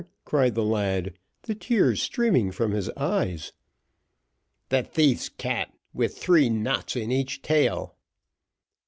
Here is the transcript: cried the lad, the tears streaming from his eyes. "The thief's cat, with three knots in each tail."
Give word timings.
cried 0.25 0.55
the 0.55 0.65
lad, 0.65 1.13
the 1.43 1.53
tears 1.53 2.01
streaming 2.01 2.51
from 2.51 2.71
his 2.71 2.89
eyes. 2.97 3.53
"The 4.69 4.81
thief's 4.81 5.29
cat, 5.29 5.71
with 5.93 6.17
three 6.17 6.49
knots 6.49 6.95
in 6.95 7.11
each 7.11 7.43
tail." 7.43 7.95